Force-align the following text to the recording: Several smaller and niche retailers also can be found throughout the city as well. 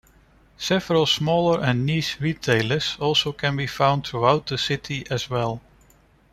Several 0.57 1.05
smaller 1.05 1.61
and 1.63 1.85
niche 1.85 2.17
retailers 2.19 2.97
also 2.99 3.31
can 3.33 3.55
be 3.55 3.67
found 3.67 4.07
throughout 4.07 4.47
the 4.47 4.57
city 4.57 5.05
as 5.11 5.29
well. 5.29 5.61